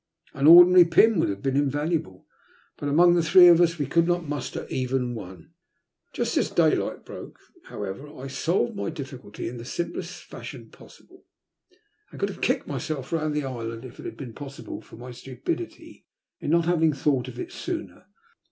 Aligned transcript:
An 0.33 0.47
ordinary 0.47 0.85
pin 0.85 1.19
would 1.19 1.29
have 1.29 1.43
been 1.43 1.55
invaluable; 1.55 2.25
but 2.77 2.89
among 2.89 3.13
the 3.13 3.21
three 3.21 3.45
of 3.45 3.61
us 3.61 3.77
we 3.77 3.85
could 3.85 4.07
not 4.07 4.27
muster 4.27 4.65
even 4.67 5.13
one. 5.13 5.53
Just 6.11 6.35
as 6.37 6.49
daylight 6.49 7.05
broke, 7.05 7.37
however, 7.65 8.07
I 8.17 8.25
solved 8.25 8.75
my 8.75 8.89
diffi 8.89 9.19
culty 9.19 9.47
in 9.47 9.57
the 9.57 9.63
simplest 9.63 10.23
fashion 10.23 10.71
possible, 10.71 11.25
and 12.09 12.19
could 12.19 12.29
have 12.29 12.41
kicked 12.41 12.65
myself 12.65 13.13
round 13.13 13.35
the 13.35 13.45
island, 13.45 13.85
if 13.85 13.99
it 13.99 14.05
had 14.05 14.17
been 14.17 14.33
possible, 14.33 14.81
for 14.81 14.95
my 14.95 15.11
stupidity 15.11 16.07
in 16.39 16.49
not 16.49 16.65
having 16.65 16.93
thought 16.93 17.27
of 17.27 17.37
it 17.37 17.51
sooner. 17.51 18.07